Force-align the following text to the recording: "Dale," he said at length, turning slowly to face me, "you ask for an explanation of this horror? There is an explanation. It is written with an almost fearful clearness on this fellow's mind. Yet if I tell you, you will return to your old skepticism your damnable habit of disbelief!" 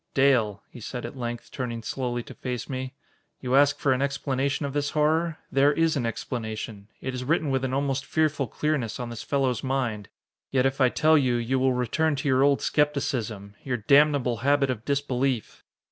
"Dale," 0.15 0.63
he 0.67 0.79
said 0.79 1.05
at 1.05 1.15
length, 1.15 1.51
turning 1.51 1.83
slowly 1.83 2.23
to 2.23 2.33
face 2.33 2.67
me, 2.67 2.95
"you 3.39 3.55
ask 3.55 3.77
for 3.77 3.93
an 3.93 4.01
explanation 4.01 4.65
of 4.65 4.73
this 4.73 4.89
horror? 4.89 5.37
There 5.51 5.71
is 5.71 5.95
an 5.95 6.07
explanation. 6.07 6.87
It 7.01 7.13
is 7.13 7.23
written 7.23 7.51
with 7.51 7.63
an 7.63 7.71
almost 7.71 8.03
fearful 8.07 8.47
clearness 8.47 8.99
on 8.99 9.11
this 9.11 9.21
fellow's 9.21 9.63
mind. 9.63 10.09
Yet 10.49 10.65
if 10.65 10.81
I 10.81 10.89
tell 10.89 11.19
you, 11.19 11.35
you 11.35 11.59
will 11.59 11.73
return 11.73 12.15
to 12.15 12.27
your 12.27 12.41
old 12.41 12.63
skepticism 12.63 13.53
your 13.63 13.77
damnable 13.77 14.37
habit 14.37 14.71
of 14.71 14.85
disbelief!" 14.85 15.63